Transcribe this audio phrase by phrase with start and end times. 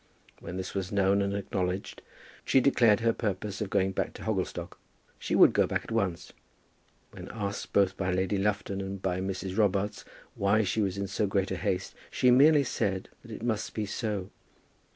[0.39, 2.01] When this was known and acknowledged,
[2.43, 4.79] she declared her purpose of going back to Hogglestock.
[5.19, 6.33] She would go back at once.
[7.11, 9.55] When asked both by Lady Lufton and by Mrs.
[9.55, 10.03] Robarts
[10.33, 13.85] why she was in so great a haste, she merely said that it must be
[13.85, 14.31] so.